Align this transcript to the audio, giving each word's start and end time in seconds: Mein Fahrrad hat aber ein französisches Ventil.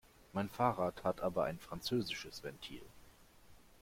Mein 0.33 0.49
Fahrrad 0.49 1.03
hat 1.03 1.21
aber 1.21 1.43
ein 1.45 1.59
französisches 1.59 2.41
Ventil. 2.43 2.81